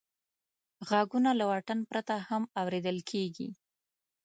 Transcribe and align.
غږونه 0.89 1.29
له 1.39 1.45
واټن 1.51 1.79
پرته 1.89 2.15
هم 2.29 2.43
اورېدل 2.61 2.97
کېږي. 3.11 3.49